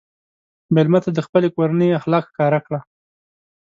مېلمه 0.73 0.99
ته 1.05 1.09
د 1.13 1.19
خپلې 1.25 1.47
کورنۍ 1.55 1.89
اخلاق 1.99 2.23
ښکاره 2.31 2.59
کړه. 2.65 2.79